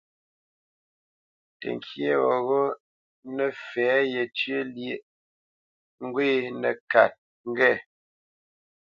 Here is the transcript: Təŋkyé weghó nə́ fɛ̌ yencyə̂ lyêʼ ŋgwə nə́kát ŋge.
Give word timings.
Təŋkyé 1.59 2.09
weghó 2.25 2.61
nə́ 3.35 3.49
fɛ̌ 3.67 3.91
yencyə̂ 4.11 4.59
lyêʼ 4.75 5.01
ŋgwə 6.05 6.23
nə́kát 6.61 7.11
ŋge. 7.51 7.71